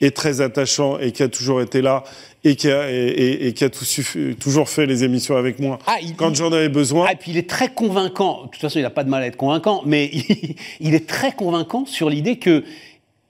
est 0.00 0.14
très 0.16 0.40
attachant 0.40 0.98
et 0.98 1.12
qui 1.12 1.22
a 1.22 1.28
toujours 1.28 1.60
été 1.60 1.82
là 1.82 2.04
et 2.44 2.54
qui 2.56 2.70
a, 2.70 2.90
et, 2.90 2.94
et- 3.08 3.46
et 3.48 3.52
qui 3.52 3.64
a 3.64 3.68
tout 3.70 3.84
suffi- 3.84 4.34
toujours 4.36 4.68
fait 4.68 4.86
les 4.86 5.02
émissions 5.04 5.36
avec 5.36 5.58
moi 5.58 5.78
Ah, 5.86 5.96
il- 6.02 6.14
quand 6.14 6.34
j'en 6.34 6.52
avais 6.52 6.68
besoin. 6.68 7.06
Ah, 7.08 7.12
et 7.12 7.16
puis 7.16 7.32
il 7.32 7.36
est 7.36 7.48
très 7.50 7.68
convaincant. 7.68 8.44
De 8.44 8.50
toute 8.50 8.60
façon, 8.60 8.78
il 8.78 8.82
n'a 8.82 8.90
pas 8.90 9.02
de 9.04 9.10
mal 9.10 9.22
à 9.22 9.26
être 9.26 9.36
convaincant, 9.36 9.82
mais 9.84 10.08
il, 10.12 10.54
il 10.80 10.94
est 10.94 11.06
très 11.08 11.32
convaincant 11.32 11.84
sur 11.86 12.08
l'idée 12.10 12.36
que, 12.36 12.62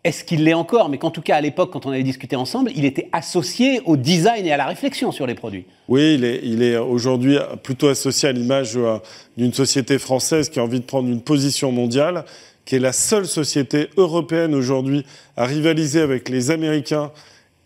est-ce 0.05 0.25
qu'il 0.25 0.45
l'est 0.45 0.55
encore, 0.55 0.89
mais 0.91 0.97
qu'en 0.99 1.11
tout 1.11 1.23
cas, 1.23 1.37
à 1.37 1.41
l'époque, 1.41 1.71
quand 1.73 1.85
on 1.87 1.91
avait 1.91 2.03
discuté 2.05 2.37
ensemble, 2.37 2.71
il 2.77 2.85
était 2.85 3.09
associé 3.13 3.81
au 3.85 3.97
design 3.97 4.47
et 4.47 4.53
à 4.53 4.57
la 4.57 4.67
réflexion 4.67 5.11
sur 5.11 5.27
les 5.27 5.35
produits. 5.35 5.65
Oui, 5.89 6.15
il 6.15 6.25
est, 6.25 6.41
il 6.45 6.63
est 6.63 6.77
aujourd'hui 6.77 7.37
plutôt 7.63 7.89
associé 7.89 8.29
à 8.29 8.33
l'image 8.33 8.77
euh, 8.77 8.99
d'une 9.37 9.53
société 9.53 9.99
française 9.99 10.51
qui 10.51 10.61
a 10.61 10.63
envie 10.63 10.81
de 10.81 10.85
prendre 10.85 11.09
une 11.09 11.21
position 11.23 11.73
mondiale, 11.73 12.25
qui 12.69 12.77
est 12.77 12.81
la 12.81 12.93
seule 12.93 13.27
société 13.27 13.89
européenne 13.97 14.55
aujourd'hui 14.55 15.07
à 15.39 15.47
rivaliser 15.47 16.03
avec 16.03 16.29
les 16.29 16.51
Américains 16.51 17.13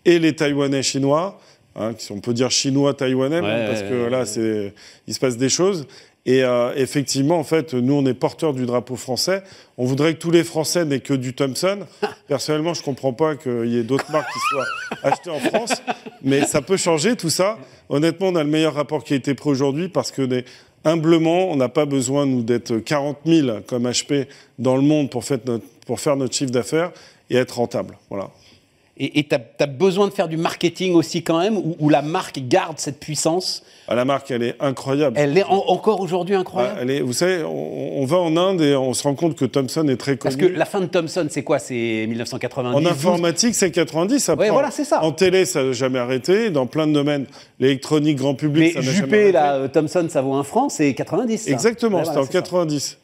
et 0.04 0.20
les 0.20 0.36
Taïwanais 0.36 0.84
chinois, 0.84 1.40
hein, 1.74 1.92
qui 1.94 2.04
sont, 2.04 2.14
on 2.14 2.20
peut 2.20 2.32
dire 2.32 2.52
chinois 2.52 2.94
taïwanais, 2.94 3.42
même, 3.42 3.62
Ouais, 3.62 3.66
parce 3.66 3.82
que 3.82 4.08
là, 4.08 4.24
c'est, 4.24 4.72
il 5.08 5.12
se 5.12 5.18
passe 5.18 5.36
des 5.36 5.48
choses. 5.48 5.88
Et 6.24 6.44
euh, 6.44 6.72
effectivement, 6.76 7.36
en 7.36 7.42
fait, 7.42 7.74
nous, 7.74 7.94
on 7.94 8.06
est 8.06 8.14
porteurs 8.14 8.54
du 8.54 8.64
drapeau 8.64 8.94
français. 8.94 9.42
On 9.76 9.86
voudrait 9.86 10.14
que 10.14 10.20
tous 10.20 10.30
les 10.30 10.44
Français 10.44 10.84
n'aient 10.84 11.00
que 11.00 11.14
du 11.14 11.34
Thomson. 11.34 11.80
Personnellement, 12.28 12.72
je 12.72 12.82
ne 12.82 12.84
comprends 12.84 13.12
pas 13.12 13.34
qu'il 13.34 13.66
y 13.66 13.78
ait 13.78 13.82
d'autres 13.82 14.08
marques 14.12 14.32
qui 14.32 14.38
soient 14.52 14.66
achetées 15.02 15.30
en 15.30 15.40
France. 15.40 15.82
Mais 16.22 16.46
ça 16.46 16.62
peut 16.62 16.76
changer, 16.76 17.16
tout 17.16 17.28
ça. 17.30 17.58
Honnêtement, 17.88 18.28
on 18.28 18.36
a 18.36 18.44
le 18.44 18.50
meilleur 18.50 18.74
rapport 18.74 19.02
qui 19.02 19.14
a 19.14 19.16
été 19.16 19.34
pris 19.34 19.50
aujourd'hui 19.50 19.88
parce 19.88 20.12
que, 20.12 20.22
des- 20.22 20.44
humblement, 20.84 21.50
on 21.50 21.56
n'a 21.56 21.68
pas 21.68 21.86
besoin, 21.86 22.26
nous, 22.26 22.42
d'être 22.42 22.78
40 22.78 23.18
000 23.24 23.60
comme 23.66 23.88
HP 23.88 24.26
dans 24.58 24.76
le 24.76 24.82
monde 24.82 25.10
pour 25.10 25.24
faire 25.24 25.38
notre, 25.46 25.64
pour 25.86 26.00
faire 26.00 26.16
notre 26.16 26.34
chiffre 26.34 26.50
d'affaires 26.52 26.92
et 27.30 27.36
être 27.36 27.56
rentable. 27.56 27.96
Voilà. 28.10 28.30
Et 28.98 29.24
tu 29.26 29.34
as, 29.34 29.66
besoin 29.66 30.06
de 30.06 30.12
faire 30.12 30.28
du 30.28 30.36
marketing 30.36 30.92
aussi 30.94 31.22
quand 31.22 31.38
même, 31.40 31.56
où, 31.56 31.76
où 31.80 31.88
la 31.88 32.02
marque 32.02 32.38
garde 32.46 32.78
cette 32.78 33.00
puissance. 33.00 33.64
Ah, 33.88 33.94
la 33.94 34.04
marque, 34.04 34.30
elle 34.30 34.42
est 34.42 34.54
incroyable. 34.60 35.16
Elle 35.18 35.36
est 35.38 35.44
en- 35.44 35.64
encore 35.68 36.00
aujourd'hui 36.00 36.34
Ah, 36.36 36.40
incroyable. 36.40 36.78
elle 36.82 36.90
est- 36.90 37.00
vous 37.00 37.14
savez, 37.14 37.42
on, 37.42 38.00
on 38.02 38.04
va 38.04 38.18
en 38.18 38.36
Inde 38.36 38.60
et 38.60 38.76
on 38.76 38.92
se 38.92 39.02
rend 39.04 39.14
compte 39.14 39.34
que 39.34 39.46
Thomson 39.46 39.88
est 39.88 39.96
très 39.96 40.18
connu. 40.18 40.36
Parce 40.36 40.36
que 40.36 40.58
la 40.58 40.66
fin 40.66 40.80
de 40.80 40.86
Thomson, 40.86 41.26
c'est 41.30 41.42
quoi? 41.42 41.58
C'est 41.58 42.04
1990 42.06 42.76
En 42.76 42.80
12? 42.82 42.90
informatique, 42.92 43.54
c'est 43.54 43.70
90. 43.70 44.28
Après, 44.28 44.44
Ouais, 44.46 44.52
voilà, 44.52 44.70
c'est 44.70 44.84
ça. 44.84 45.02
En 45.02 45.12
télé, 45.12 45.46
ça 45.46 45.64
n'a 45.64 45.72
jamais 45.72 45.98
arrêté. 45.98 46.50
Dans 46.50 46.66
plein 46.66 46.86
de 46.86 46.92
domaines, 46.92 47.24
l'électronique, 47.60 48.18
grand 48.18 48.34
public, 48.34 48.74
Mais 48.76 48.82
ça 48.82 48.86
n'a 48.86 48.94
jamais 48.94 49.14
arrêté. 49.16 49.32
là, 49.32 49.54
euh, 49.54 49.68
Thomson, 49.68 50.06
ça 50.10 50.20
vaut 50.20 50.34
un 50.34 50.44
franc, 50.44 50.68
c'est 50.68 50.92
90. 50.92 51.38
ça. 51.38 51.50
Exactement, 51.50 52.00
Ouais, 52.00 52.04
c'était 52.04 52.18
en 52.18 52.22
c'est 52.24 52.32
ça. 52.32 52.40
90. 52.42 52.98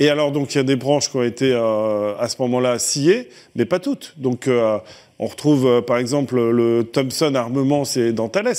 Et 0.00 0.08
alors, 0.08 0.32
donc, 0.32 0.52
il 0.54 0.58
y 0.58 0.60
a 0.60 0.64
des 0.64 0.74
branches 0.74 1.08
qui 1.08 1.16
ont 1.18 1.22
été 1.22 1.52
euh, 1.52 2.16
à 2.18 2.28
ce 2.28 2.34
moment-là 2.40 2.80
sciées, 2.80 3.28
mais 3.54 3.64
pas 3.64 3.78
toutes. 3.78 4.14
Donc, 4.16 4.48
euh, 4.48 4.78
on 5.18 5.26
retrouve, 5.26 5.66
euh, 5.66 5.80
par 5.80 5.98
exemple, 5.98 6.36
le 6.50 6.82
Thomson 6.84 7.34
Armement, 7.34 7.84
c'est 7.84 8.12
dans 8.12 8.28
Thales. 8.28 8.54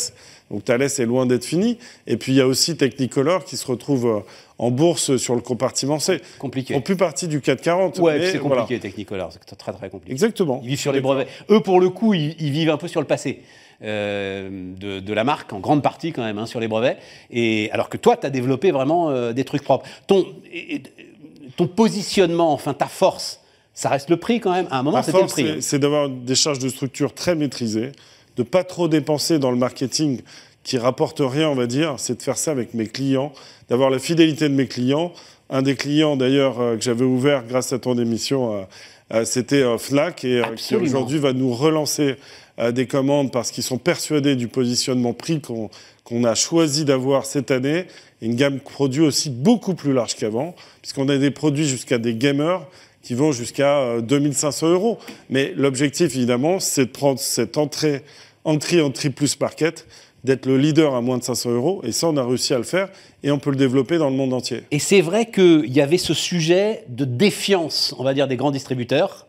Donc, 0.51 0.63
Thales 0.63 0.83
est 0.83 1.05
loin 1.05 1.25
d'être 1.25 1.43
fini. 1.45 1.77
Et 2.07 2.17
puis, 2.17 2.33
il 2.33 2.35
y 2.35 2.41
a 2.41 2.47
aussi 2.47 2.77
Technicolor 2.77 3.43
qui 3.45 3.57
se 3.57 3.65
retrouve 3.67 4.05
euh, 4.05 4.19
en 4.59 4.69
bourse 4.71 5.17
sur 5.17 5.35
le 5.35 5.41
compartiment 5.41 5.99
C. 5.99 6.21
Compliqué. 6.39 6.73
Font 6.75 6.81
plus 6.81 6.95
partie 6.95 7.27
du 7.27 7.41
440. 7.41 7.99
Ouais, 7.99 8.31
c'est 8.31 8.37
voilà. 8.37 8.61
compliqué, 8.61 8.79
Technicolor, 8.79 9.31
c'est 9.33 9.55
très 9.57 9.73
très 9.73 9.89
compliqué. 9.89 10.11
Exactement. 10.11 10.61
Ils 10.63 10.69
vivent 10.69 10.79
sur 10.79 10.93
les 10.93 11.01
brevets. 11.01 11.27
Eux, 11.49 11.59
pour 11.61 11.79
le 11.79 11.89
coup, 11.89 12.13
ils, 12.13 12.35
ils 12.39 12.51
vivent 12.51 12.69
un 12.69 12.77
peu 12.77 12.87
sur 12.87 13.01
le 13.01 13.07
passé 13.07 13.41
euh, 13.83 14.49
de, 14.79 14.99
de 14.99 15.13
la 15.13 15.23
marque, 15.23 15.51
en 15.51 15.59
grande 15.59 15.81
partie 15.83 16.13
quand 16.13 16.23
même, 16.23 16.37
hein, 16.37 16.45
sur 16.45 16.59
les 16.59 16.67
brevets. 16.67 16.97
Et 17.31 17.69
alors 17.71 17.89
que 17.89 17.97
toi, 17.97 18.15
tu 18.15 18.25
as 18.25 18.29
développé 18.29 18.71
vraiment 18.71 19.09
euh, 19.09 19.33
des 19.33 19.43
trucs 19.43 19.63
propres. 19.63 19.85
Ton, 20.07 20.25
et- 20.53 20.75
et- 20.75 20.83
ton 21.57 21.67
positionnement, 21.67 22.51
enfin 22.53 22.73
ta 22.73 22.87
force, 22.87 23.39
ça 23.75 23.89
reste 23.89 24.09
le 24.09 24.17
prix 24.17 24.39
quand 24.39 24.51
même. 24.53 24.67
À 24.71 24.79
un 24.79 24.83
moment, 24.83 25.03
c'était 25.03 25.21
le 25.21 25.27
prix. 25.27 25.43
c'est- 25.55 25.61
c'est 25.61 25.79
d'avoir 25.79 26.09
des 26.09 26.33
charges 26.35 26.59
de 26.59 26.69
structure 26.69 27.13
très 27.13 27.35
maîtrisées, 27.35 27.91
de 28.37 28.43
pas 28.43 28.63
trop 28.63 28.87
dépenser 28.87 29.37
dans 29.37 29.51
le 29.51 29.57
marketing 29.57 30.21
qui 30.63 30.77
rapporte 30.79 31.19
rien, 31.21 31.47
on 31.49 31.55
va 31.55 31.67
dire. 31.67 31.95
C'est 31.97 32.17
de 32.17 32.21
faire 32.23 32.37
ça 32.37 32.49
avec 32.51 32.73
mes 32.73 32.87
clients, 32.87 33.31
d'avoir 33.69 33.89
la 33.91 33.99
fidélité 33.99 34.49
de 34.49 34.55
mes 34.55 34.65
clients. 34.67 35.13
Un 35.51 35.61
des 35.61 35.75
clients, 35.75 36.15
d'ailleurs, 36.15 36.59
euh, 36.59 36.75
que 36.75 36.81
j'avais 36.83 37.05
ouvert 37.05 37.43
grâce 37.47 37.71
à 37.71 37.77
ton 37.77 37.95
émission, 37.99 38.55
euh, 38.55 38.63
euh, 39.13 39.25
c'était 39.25 39.63
Fnac, 39.77 40.23
et 40.25 40.41
qui 40.55 40.75
aujourd'hui 40.75 41.19
va 41.19 41.33
nous 41.33 41.53
relancer 41.53 42.15
des 42.73 42.87
commandes 42.87 43.33
parce 43.33 43.51
qu'ils 43.51 43.65
sont 43.65 43.77
persuadés 43.77 44.37
du 44.37 44.47
positionnement 44.47 45.11
prix 45.13 45.41
qu'on 45.41 46.23
a 46.23 46.35
choisi 46.35 46.85
d'avoir 46.85 47.25
cette 47.25 47.51
année. 47.51 47.85
Une 48.21 48.35
gamme 48.35 48.53
de 48.55 48.59
produits 48.61 49.01
aussi 49.01 49.29
beaucoup 49.29 49.73
plus 49.75 49.91
large 49.91 50.15
qu'avant, 50.15 50.55
puisqu'on 50.81 51.09
a 51.09 51.17
des 51.17 51.31
produits 51.31 51.67
jusqu'à 51.67 51.97
des 51.97 52.15
gamers 52.15 52.61
qui 53.05 53.13
vont 53.13 53.31
jusqu'à 53.31 53.77
euh, 53.77 54.01
2500 54.01 54.71
euros. 54.71 54.97
Mais 55.29 55.53
l'objectif, 55.55 56.15
évidemment, 56.15 56.59
c'est 56.59 56.85
de 56.85 56.91
prendre 56.91 57.19
cette 57.19 57.57
entrée, 57.57 58.01
entrée 58.43 58.81
en 58.81 58.89
plus 58.89 59.39
market, 59.39 59.87
d'être 60.23 60.47
le 60.47 60.57
leader 60.57 60.95
à 60.95 61.01
moins 61.01 61.19
de 61.19 61.23
500 61.23 61.51
euros. 61.51 61.81
Et 61.83 61.91
ça, 61.91 62.07
on 62.07 62.17
a 62.17 62.25
réussi 62.25 62.55
à 62.55 62.57
le 62.57 62.63
faire 62.63 62.89
et 63.23 63.29
on 63.29 63.37
peut 63.37 63.51
le 63.51 63.57
développer 63.57 63.99
dans 63.99 64.09
le 64.09 64.15
monde 64.15 64.33
entier. 64.33 64.63
Et 64.71 64.79
c'est 64.79 65.01
vrai 65.01 65.29
qu'il 65.29 65.71
y 65.71 65.81
avait 65.81 65.99
ce 65.99 66.15
sujet 66.15 66.83
de 66.89 67.05
défiance, 67.05 67.93
on 67.99 68.03
va 68.03 68.15
dire, 68.15 68.27
des 68.27 68.37
grands 68.37 68.51
distributeurs. 68.51 69.27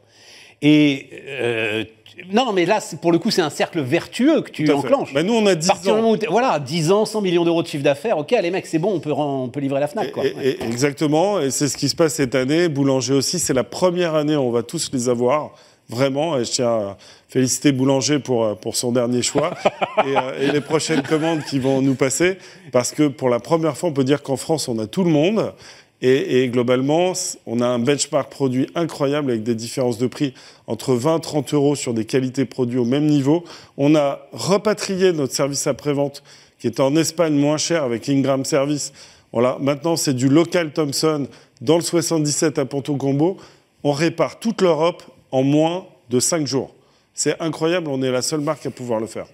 Et 0.62 1.08
euh, 1.28 1.84
non, 2.32 2.52
mais 2.52 2.64
là, 2.64 2.80
pour 3.02 3.12
le 3.12 3.18
coup, 3.18 3.30
c'est 3.30 3.42
un 3.42 3.50
cercle 3.50 3.80
vertueux 3.82 4.40
que 4.40 4.50
tu 4.50 4.70
enclenches. 4.72 5.12
Bah, 5.12 5.22
nous, 5.22 5.34
on 5.34 5.44
a 5.46 5.50
À 5.50 5.54
10 5.54 5.68
partir 5.68 5.94
du 5.96 6.00
ans. 6.00 6.16
voilà, 6.30 6.58
10 6.58 6.90
ans, 6.90 7.04
100 7.04 7.20
millions 7.20 7.44
d'euros 7.44 7.62
de 7.62 7.68
chiffre 7.68 7.84
d'affaires, 7.84 8.16
ok, 8.18 8.34
les 8.42 8.50
mecs, 8.50 8.66
c'est 8.66 8.78
bon, 8.78 8.94
on 8.94 9.00
peut, 9.00 9.12
ren- 9.12 9.42
on 9.44 9.48
peut 9.48 9.60
livrer 9.60 9.80
la 9.80 9.86
Fnac. 9.86 10.12
Quoi. 10.12 10.24
Et- 10.24 10.34
et- 10.42 10.62
exactement, 10.64 11.40
et 11.40 11.50
c'est 11.50 11.68
ce 11.68 11.76
qui 11.76 11.88
se 11.90 11.94
passe 11.94 12.14
cette 12.14 12.34
année. 12.34 12.68
Boulanger 12.68 13.12
aussi, 13.12 13.38
c'est 13.38 13.52
la 13.52 13.64
première 13.64 14.14
année 14.14 14.34
où 14.34 14.40
on 14.40 14.50
va 14.50 14.62
tous 14.62 14.90
les 14.94 15.10
avoir, 15.10 15.50
vraiment. 15.90 16.38
Et 16.38 16.44
je 16.46 16.52
tiens 16.52 16.68
à 16.68 16.96
féliciter 17.28 17.72
Boulanger 17.72 18.18
pour, 18.18 18.44
euh, 18.44 18.54
pour 18.54 18.76
son 18.76 18.92
dernier 18.92 19.20
choix 19.22 19.50
et, 20.06 20.16
euh, 20.16 20.40
et 20.48 20.52
les 20.52 20.62
prochaines 20.62 21.02
commandes 21.02 21.42
qui 21.44 21.58
vont 21.58 21.82
nous 21.82 21.96
passer. 21.96 22.38
Parce 22.72 22.92
que 22.92 23.08
pour 23.08 23.28
la 23.28 23.40
première 23.40 23.76
fois, 23.76 23.90
on 23.90 23.92
peut 23.92 24.04
dire 24.04 24.22
qu'en 24.22 24.36
France, 24.38 24.68
on 24.68 24.78
a 24.78 24.86
tout 24.86 25.04
le 25.04 25.10
monde. 25.10 25.52
Et, 26.02 26.48
globalement, 26.48 27.14
on 27.46 27.60
a 27.60 27.66
un 27.66 27.78
benchmark 27.78 28.30
produit 28.30 28.68
incroyable 28.74 29.30
avec 29.30 29.42
des 29.42 29.54
différences 29.54 29.96
de 29.96 30.06
prix 30.06 30.34
entre 30.66 30.94
20 30.94 31.16
et 31.16 31.20
30 31.20 31.54
euros 31.54 31.74
sur 31.74 31.94
des 31.94 32.04
qualités 32.04 32.44
produits 32.44 32.78
au 32.78 32.84
même 32.84 33.06
niveau. 33.06 33.44
On 33.78 33.94
a 33.94 34.20
repatrié 34.32 35.12
notre 35.12 35.32
service 35.32 35.66
après-vente 35.66 36.22
qui 36.58 36.66
était 36.66 36.82
en 36.82 36.96
Espagne 36.96 37.34
moins 37.34 37.56
cher 37.56 37.82
avec 37.82 38.08
Ingram 38.08 38.44
Service. 38.44 38.92
Voilà, 39.32 39.56
maintenant 39.60 39.96
c'est 39.96 40.14
du 40.14 40.28
local 40.28 40.72
Thomson 40.72 41.28
dans 41.60 41.76
le 41.76 41.82
77 41.82 42.58
à 42.58 42.64
Ponto 42.66 42.96
Combo, 42.96 43.38
on 43.82 43.92
répare 43.92 44.38
toute 44.38 44.60
l'Europe 44.60 45.02
en 45.30 45.42
moins 45.42 45.86
de 46.10 46.20
5 46.20 46.46
jours. 46.46 46.74
C'est 47.14 47.40
incroyable, 47.40 47.88
on 47.88 48.02
est 48.02 48.10
la 48.10 48.22
seule 48.22 48.40
marque 48.40 48.66
à 48.66 48.70
pouvoir 48.70 49.00
le 49.00 49.06
faire. 49.06 49.26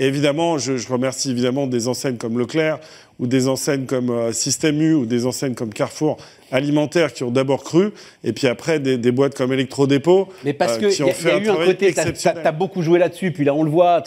Et 0.00 0.06
évidemment, 0.06 0.58
je, 0.58 0.78
je, 0.78 0.88
remercie 0.88 1.30
évidemment 1.30 1.66
des 1.66 1.86
enseignes 1.86 2.16
comme 2.16 2.38
Leclerc 2.38 2.80
ou 3.18 3.26
des 3.26 3.48
enseignes 3.48 3.84
comme 3.84 4.10
euh, 4.10 4.32
Système 4.32 4.80
U 4.80 4.94
ou 4.94 5.06
des 5.06 5.26
enseignes 5.26 5.54
comme 5.54 5.72
Carrefour 5.72 6.16
alimentaires 6.52 7.12
qui 7.12 7.24
ont 7.24 7.30
d'abord 7.30 7.62
cru, 7.62 7.92
et 8.24 8.32
puis 8.32 8.46
après 8.46 8.80
des, 8.80 8.98
des 8.98 9.12
boîtes 9.12 9.34
comme 9.34 9.52
Electrodépôt 9.52 10.28
Mais 10.44 10.52
parce 10.52 10.76
euh, 10.76 10.88
qu'il 10.88 11.06
y, 11.06 11.08
y, 11.08 11.30
a 11.30 11.38
eu 11.38 11.48
un 11.48 11.64
côté, 11.64 11.92
tu 11.92 12.28
as, 12.28 12.52
beaucoup 12.52 12.82
joué 12.82 12.98
là-dessus, 12.98 13.30
puis 13.32 13.44
là 13.44 13.54
on 13.54 13.62
le 13.62 13.70
voit, 13.70 14.02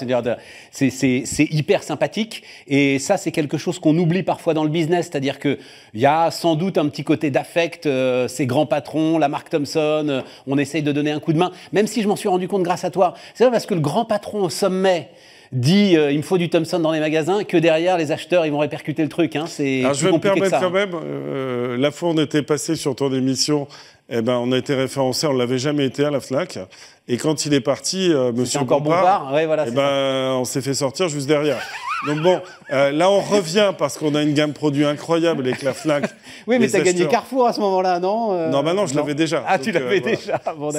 c'est 0.71 1.47
hyper 1.51 1.83
sympathique, 1.83 2.43
et 2.67 2.99
ça 2.99 3.17
c'est 3.17 3.31
quelque 3.31 3.57
chose 3.57 3.79
qu'on 3.79 3.97
oublie 3.97 4.23
parfois 4.23 4.53
dans 4.53 4.63
le 4.63 4.69
business, 4.69 5.09
c'est-à-dire 5.11 5.39
qu'il 5.39 5.57
y 5.93 6.05
a 6.05 6.31
sans 6.31 6.55
doute 6.55 6.77
un 6.77 6.87
petit 6.87 7.03
côté 7.03 7.31
d'affect, 7.31 7.85
euh, 7.85 8.27
ces 8.27 8.45
grands 8.45 8.65
patrons, 8.65 9.17
la 9.17 9.29
marque 9.29 9.49
Thomson, 9.49 10.05
euh, 10.09 10.21
on 10.47 10.57
essaye 10.57 10.83
de 10.83 10.91
donner 10.91 11.11
un 11.11 11.19
coup 11.19 11.33
de 11.33 11.39
main, 11.39 11.51
même 11.71 11.87
si 11.87 12.01
je 12.01 12.07
m'en 12.07 12.15
suis 12.15 12.29
rendu 12.29 12.47
compte 12.47 12.63
grâce 12.63 12.83
à 12.83 12.91
toi. 12.91 13.13
C'est 13.33 13.43
vrai 13.43 13.51
parce 13.51 13.65
que 13.65 13.73
le 13.73 13.79
grand 13.79 14.05
patron 14.05 14.43
au 14.43 14.49
sommet, 14.49 15.09
dit 15.53 15.95
euh, 15.95 16.11
il 16.11 16.17
me 16.17 16.23
faut 16.23 16.37
du 16.37 16.49
Thomson 16.49 16.79
dans 16.79 16.91
les 16.91 16.99
magasins, 16.99 17.43
que 17.43 17.57
derrière 17.57 17.97
les 17.97 18.11
acheteurs 18.11 18.45
ils 18.45 18.51
vont 18.51 18.59
répercuter 18.59 19.03
le 19.03 19.09
truc. 19.09 19.35
Hein. 19.35 19.45
C'est 19.47 19.83
je 19.93 20.05
vais 20.05 20.11
me 20.11 20.19
permettre 20.19 20.59
quand 20.59 20.71
même. 20.71 20.91
Euh, 20.93 21.77
la 21.77 21.91
fois 21.91 22.09
on 22.09 22.17
était 22.17 22.41
passé 22.41 22.75
sur 22.75 22.95
ton 22.95 23.13
émission, 23.13 23.67
eh 24.15 24.21
ben 24.21 24.37
on 24.37 24.51
a 24.51 24.57
été 24.57 24.75
référencé, 24.75 25.25
on 25.25 25.33
l'avait 25.33 25.57
jamais 25.57 25.85
été 25.85 26.05
à 26.05 26.11
la 26.11 26.19
Fnac. 26.19 26.59
Et 27.07 27.17
quand 27.17 27.45
il 27.45 27.53
est 27.53 27.61
parti, 27.61 28.13
euh, 28.13 28.31
Monsieur 28.31 28.59
encore 28.59 28.81
Bompard, 28.81 29.33
ouais, 29.33 29.47
voilà, 29.47 29.65
eh 29.67 29.71
ben, 29.71 30.35
on 30.39 30.45
s'est 30.45 30.61
fait 30.61 30.75
sortir 30.75 31.09
juste 31.09 31.27
derrière. 31.27 31.59
Donc 32.05 32.21
bon, 32.21 32.39
euh, 32.71 32.91
là 32.91 33.09
on 33.09 33.21
revient 33.21 33.73
parce 33.77 33.97
qu'on 33.97 34.13
a 34.13 34.21
une 34.21 34.33
gamme 34.33 34.53
produit 34.53 34.85
incroyable 34.85 35.47
avec 35.47 35.63
la 35.63 35.73
Fnac. 35.73 36.03
oui, 36.47 36.59
mais 36.59 36.67
tu 36.67 36.75
as 36.75 36.81
gagné 36.81 37.07
Carrefour 37.07 37.47
à 37.47 37.53
ce 37.53 37.59
moment-là, 37.61 37.99
non 37.99 38.33
euh, 38.33 38.49
Non, 38.49 38.61
bah 38.61 38.73
non, 38.73 38.85
je 38.85 38.95
l'avais 38.95 39.15
déjà. 39.15 39.43
Ah, 39.47 39.57
tu 39.57 39.71
l'avais 39.71 39.99
déjà. 39.99 40.39
Bon, 40.57 40.69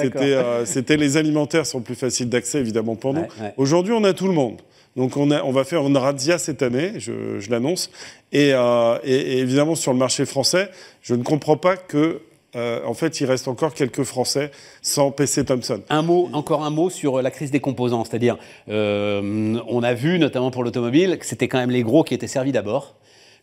C'était 0.63 0.97
les 0.97 1.17
alimentaires 1.17 1.65
sont 1.65 1.81
plus 1.81 1.95
faciles 1.95 2.29
d'accès 2.29 2.59
évidemment 2.59 2.95
pour 2.95 3.13
nous. 3.13 3.21
Ouais, 3.21 3.27
ouais. 3.41 3.53
Aujourd'hui, 3.57 3.93
on 3.93 4.03
a 4.05 4.13
tout 4.13 4.27
le 4.27 4.33
monde. 4.33 4.61
Donc 4.95 5.17
on, 5.17 5.29
a, 5.29 5.43
on 5.43 5.51
va 5.51 5.65
faire 5.65 5.85
une 5.85 5.97
razzia 5.97 6.37
cette 6.37 6.61
année, 6.61 6.93
je, 6.99 7.39
je 7.39 7.51
l'annonce. 7.51 7.89
Et, 8.31 8.51
euh, 8.53 8.97
et, 9.03 9.13
et, 9.13 9.39
évidemment 9.39 9.75
sur 9.75 9.91
le 9.91 9.99
marché 9.99 10.25
français, 10.25 10.69
je 11.01 11.15
ne 11.15 11.23
comprends 11.23 11.57
pas 11.57 11.75
que 11.75 12.21
euh, 12.55 12.79
en 12.85 12.93
fait, 12.93 13.19
il 13.19 13.25
reste 13.25 13.47
encore 13.47 13.73
quelques 13.73 14.03
Français 14.03 14.51
sans 14.81 15.11
PC 15.11 15.45
Thomson. 15.45 15.81
Un 15.89 16.01
mot, 16.01 16.29
encore 16.33 16.63
un 16.63 16.69
mot 16.69 16.89
sur 16.89 17.21
la 17.21 17.31
crise 17.31 17.51
des 17.51 17.59
composants, 17.59 18.05
c'est-à-dire, 18.05 18.37
euh, 18.69 19.59
on 19.67 19.83
a 19.83 19.93
vu 19.93 20.19
notamment 20.19 20.51
pour 20.51 20.63
l'automobile 20.63 21.17
que 21.19 21.25
c'était 21.25 21.47
quand 21.47 21.57
même 21.57 21.71
les 21.71 21.83
gros 21.83 22.03
qui 22.03 22.13
étaient 22.13 22.27
servis 22.27 22.51
d'abord. 22.51 22.95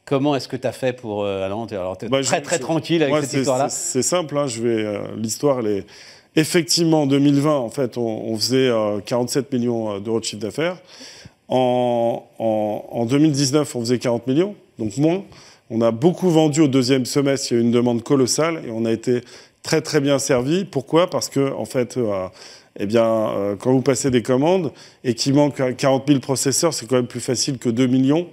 Comment 0.05 0.35
est-ce 0.35 0.49
que 0.49 0.57
tu 0.57 0.67
as 0.67 0.73
fait 0.73 0.93
pour 0.93 1.25
euh, 1.25 1.45
alors, 1.45 1.67
tu 1.67 1.75
es 1.75 2.09
bah, 2.09 2.23
très 2.23 2.41
très 2.41 2.59
tranquille 2.59 3.03
avec 3.03 3.25
cette 3.25 3.41
histoire-là 3.41 3.69
C'est 3.69 4.03
simple, 4.03 4.37
hein, 4.37 4.47
je 4.47 4.63
vais 4.63 4.85
euh, 4.85 4.99
l'histoire 5.17 5.61
elle 5.61 5.69
est 5.69 5.87
effectivement 6.35 7.03
en 7.03 7.07
2020 7.07 7.55
en 7.55 7.69
fait 7.69 7.99
on, 7.99 8.03
on 8.03 8.37
faisait 8.37 8.71
47 9.05 9.53
millions 9.53 10.01
d'euros 10.01 10.19
de 10.19 10.25
chiffre 10.25 10.43
d'affaires. 10.43 10.79
En, 11.49 12.25
en, 12.39 12.85
en 12.91 13.05
2019 13.05 13.77
on 13.77 13.81
faisait 13.81 13.99
40 13.99 14.27
millions, 14.27 14.57
donc 14.79 14.97
moins. 14.97 15.23
On 15.75 15.81
a 15.81 15.91
beaucoup 15.91 16.29
vendu 16.29 16.61
au 16.61 16.69
deuxième 16.69 17.07
semestre, 17.07 17.51
il 17.51 17.55
y 17.55 17.57
a 17.57 17.61
eu 17.63 17.65
une 17.65 17.71
demande 17.71 18.03
colossale 18.03 18.61
et 18.67 18.71
on 18.71 18.85
a 18.85 18.93
été 18.93 19.23
très 19.63 19.81
très 19.81 20.03
bien 20.03 20.19
servi. 20.19 20.67
Pourquoi? 20.67 21.09
Parce 21.09 21.31
que 21.31 21.51
en 21.55 21.65
fait, 21.65 21.97
euh, 21.97 22.29
eh 22.79 22.87
euh, 22.95 23.57
quand 23.57 23.73
vous 23.73 23.81
passez 23.81 24.11
des 24.11 24.21
commandes 24.21 24.71
et 25.03 25.15
qu'il 25.15 25.33
manque 25.33 25.63
40 25.75 26.05
000 26.07 26.21
processeurs, 26.21 26.75
c'est 26.75 26.87
quand 26.87 26.97
même 26.97 27.07
plus 27.07 27.21
facile 27.23 27.57
que 27.57 27.71
2 27.71 27.87
millions. 27.87 28.29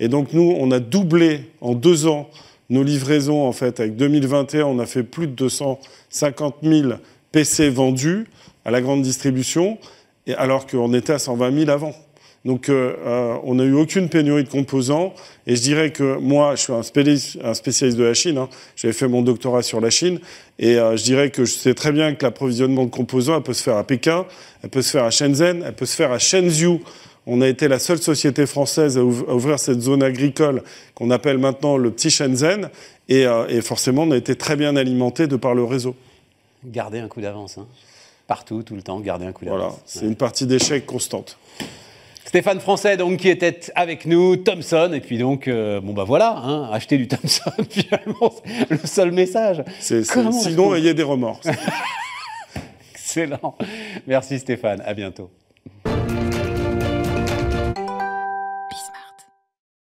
Et 0.00 0.08
donc 0.08 0.34
nous, 0.34 0.54
on 0.58 0.70
a 0.70 0.78
doublé 0.78 1.50
en 1.62 1.72
deux 1.72 2.06
ans 2.06 2.28
nos 2.68 2.82
livraisons. 2.82 3.46
En 3.46 3.52
fait, 3.52 3.80
avec 3.80 3.96
2021, 3.96 4.66
on 4.66 4.78
a 4.78 4.84
fait 4.84 5.02
plus 5.02 5.28
de 5.28 5.32
250 5.32 6.56
000 6.62 6.90
PC 7.32 7.70
vendus 7.70 8.26
à 8.66 8.70
la 8.70 8.82
grande 8.82 9.00
distribution, 9.00 9.78
alors 10.36 10.66
qu'on 10.66 10.92
était 10.92 11.14
à 11.14 11.18
120 11.18 11.58
000 11.58 11.70
avant. 11.70 11.94
Donc, 12.46 12.68
euh, 12.68 12.94
euh, 13.04 13.36
on 13.42 13.56
n'a 13.56 13.64
eu 13.64 13.74
aucune 13.74 14.08
pénurie 14.08 14.44
de 14.44 14.48
composants. 14.48 15.12
Et 15.48 15.56
je 15.56 15.62
dirais 15.62 15.90
que 15.90 16.16
moi, 16.18 16.54
je 16.54 16.62
suis 16.62 16.72
un 16.72 16.84
spécialiste, 16.84 17.38
un 17.42 17.54
spécialiste 17.54 17.98
de 17.98 18.04
la 18.04 18.14
Chine. 18.14 18.38
Hein. 18.38 18.48
J'avais 18.76 18.94
fait 18.94 19.08
mon 19.08 19.22
doctorat 19.22 19.64
sur 19.64 19.80
la 19.80 19.90
Chine. 19.90 20.20
Et 20.60 20.76
euh, 20.76 20.96
je 20.96 21.02
dirais 21.02 21.30
que 21.30 21.44
je 21.44 21.52
sais 21.52 21.74
très 21.74 21.90
bien 21.90 22.14
que 22.14 22.24
l'approvisionnement 22.24 22.84
de 22.84 22.90
composants, 22.90 23.36
elle 23.36 23.42
peut 23.42 23.52
se 23.52 23.64
faire 23.64 23.76
à 23.76 23.82
Pékin, 23.82 24.26
elle 24.62 24.70
peut 24.70 24.80
se 24.80 24.92
faire 24.92 25.02
à 25.02 25.10
Shenzhen, 25.10 25.64
elle 25.66 25.74
peut 25.74 25.86
se 25.86 25.96
faire 25.96 26.12
à 26.12 26.20
Shenzhou. 26.20 26.82
On 27.26 27.40
a 27.40 27.48
été 27.48 27.66
la 27.66 27.80
seule 27.80 27.98
société 27.98 28.46
française 28.46 28.96
à 28.96 29.02
ouvrir 29.02 29.58
cette 29.58 29.80
zone 29.80 30.04
agricole 30.04 30.62
qu'on 30.94 31.10
appelle 31.10 31.38
maintenant 31.38 31.76
le 31.76 31.90
petit 31.90 32.10
Shenzhen. 32.10 32.70
Et, 33.08 33.26
euh, 33.26 33.48
et, 33.48 33.60
forcément, 33.60 34.04
on 34.04 34.12
a 34.12 34.16
été 34.16 34.36
très 34.36 34.54
bien 34.54 34.76
alimenté 34.76 35.26
de 35.26 35.34
par 35.34 35.56
le 35.56 35.64
réseau. 35.64 35.96
Garder 36.64 37.00
un 37.00 37.08
coup 37.08 37.20
d'avance. 37.20 37.58
Hein. 37.58 37.66
Partout, 38.28 38.62
tout 38.62 38.76
le 38.76 38.82
temps, 38.82 39.00
garder 39.00 39.26
un 39.26 39.32
coup 39.32 39.44
d'avance. 39.44 39.60
Voilà, 39.60 39.74
c'est 39.84 40.02
ouais. 40.02 40.06
une 40.06 40.16
partie 40.16 40.46
d'échec 40.46 40.86
constante. 40.86 41.36
Stéphane 42.26 42.58
Français, 42.58 42.96
donc, 42.96 43.20
qui 43.20 43.28
était 43.28 43.60
avec 43.76 44.04
nous, 44.04 44.36
Thomson, 44.36 44.90
et 44.92 45.00
puis 45.00 45.16
donc, 45.16 45.46
euh, 45.46 45.80
bon 45.80 45.92
bah 45.92 46.02
voilà, 46.02 46.36
hein, 46.36 46.68
acheter 46.72 46.98
du 46.98 47.06
Thomson, 47.06 47.52
finalement, 47.70 48.34
le 48.68 48.78
seul 48.84 49.12
message. 49.12 49.62
C'est, 49.78 50.02
c'est, 50.02 50.32
sinon, 50.32 50.74
ayez 50.74 50.92
des 50.92 51.04
remords. 51.04 51.40
Excellent. 52.92 53.56
Merci 54.08 54.40
Stéphane, 54.40 54.82
à 54.84 54.92
bientôt. 54.92 55.30